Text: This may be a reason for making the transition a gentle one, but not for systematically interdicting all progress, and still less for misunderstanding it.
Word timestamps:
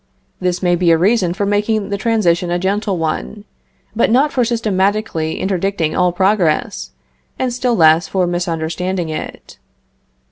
This 0.39 0.63
may 0.63 0.75
be 0.75 0.89
a 0.89 0.97
reason 0.97 1.31
for 1.31 1.45
making 1.45 1.89
the 1.89 1.95
transition 1.97 2.49
a 2.49 2.57
gentle 2.57 2.97
one, 2.97 3.45
but 3.95 4.09
not 4.09 4.33
for 4.33 4.43
systematically 4.43 5.33
interdicting 5.39 5.95
all 5.95 6.11
progress, 6.11 6.89
and 7.37 7.53
still 7.53 7.75
less 7.75 8.07
for 8.07 8.25
misunderstanding 8.25 9.09
it. 9.09 9.59